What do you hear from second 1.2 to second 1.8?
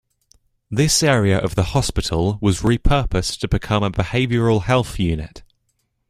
of the